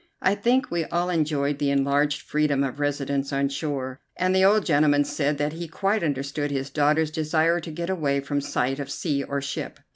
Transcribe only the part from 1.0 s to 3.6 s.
enjoyed the enlarged freedom of residence on